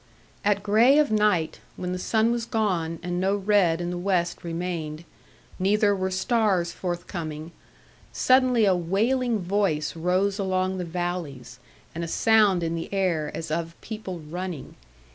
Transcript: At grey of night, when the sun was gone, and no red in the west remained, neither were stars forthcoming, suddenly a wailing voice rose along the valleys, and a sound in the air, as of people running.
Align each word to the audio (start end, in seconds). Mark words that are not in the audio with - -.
At 0.43 0.63
grey 0.63 0.97
of 0.97 1.11
night, 1.11 1.59
when 1.75 1.91
the 1.91 1.99
sun 1.99 2.31
was 2.31 2.47
gone, 2.47 2.97
and 3.03 3.21
no 3.21 3.35
red 3.35 3.79
in 3.79 3.91
the 3.91 3.99
west 3.99 4.43
remained, 4.43 5.05
neither 5.59 5.95
were 5.95 6.09
stars 6.09 6.71
forthcoming, 6.71 7.51
suddenly 8.11 8.65
a 8.65 8.73
wailing 8.75 9.41
voice 9.41 9.95
rose 9.95 10.39
along 10.39 10.79
the 10.79 10.85
valleys, 10.85 11.59
and 11.93 12.03
a 12.03 12.07
sound 12.07 12.63
in 12.63 12.73
the 12.73 12.91
air, 12.91 13.29
as 13.35 13.51
of 13.51 13.79
people 13.81 14.17
running. 14.17 14.73